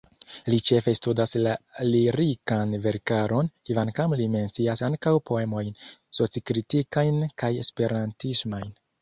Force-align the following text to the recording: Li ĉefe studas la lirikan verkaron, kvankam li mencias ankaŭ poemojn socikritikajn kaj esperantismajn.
Li 0.51 0.57
ĉefe 0.67 0.91
studas 0.99 1.35
la 1.47 1.51
lirikan 1.87 2.73
verkaron, 2.85 3.51
kvankam 3.71 4.17
li 4.23 4.27
mencias 4.37 4.83
ankaŭ 4.89 5.15
poemojn 5.31 5.71
socikritikajn 6.21 7.23
kaj 7.45 7.53
esperantismajn. 7.67 8.75